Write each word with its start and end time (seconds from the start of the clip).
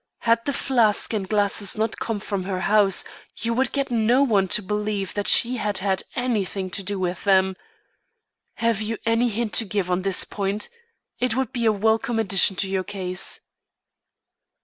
Had 0.21 0.43
the 0.45 0.51
flask 0.53 1.13
and 1.13 1.29
glasses 1.29 1.77
not 1.77 1.99
come 1.99 2.19
from 2.19 2.45
her 2.45 2.61
house, 2.61 3.03
you 3.37 3.53
would 3.53 3.71
get 3.71 3.91
no 3.91 4.23
one 4.23 4.47
to 4.47 4.63
believe 4.63 5.13
that 5.13 5.27
she 5.27 5.57
had 5.57 5.77
had 5.77 6.01
anything 6.15 6.71
to 6.71 6.81
do 6.81 6.97
with 6.97 7.23
them. 7.23 7.55
Have 8.55 8.81
you 8.81 8.97
any 9.05 9.29
hint 9.29 9.53
to 9.53 9.63
give 9.65 9.91
on 9.91 10.01
this 10.01 10.23
point? 10.23 10.69
It 11.19 11.35
would 11.35 11.53
be 11.53 11.65
a 11.67 11.71
welcome 11.71 12.17
addition 12.17 12.55
to 12.55 12.75
our 12.75 12.83
case." 12.83 13.41